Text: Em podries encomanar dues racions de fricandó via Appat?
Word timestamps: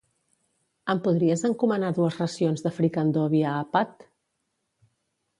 Em 0.93 0.99
podries 1.07 1.43
encomanar 1.49 1.91
dues 1.97 2.17
racions 2.21 2.65
de 2.67 2.71
fricandó 2.77 3.27
via 3.35 3.51
Appat? 3.59 4.01